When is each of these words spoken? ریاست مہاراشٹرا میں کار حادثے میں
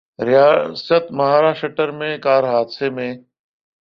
ریاست 0.19 1.11
مہاراشٹرا 1.11 1.91
میں 1.97 2.17
کار 2.17 2.43
حادثے 2.43 2.89
میں 2.89 3.11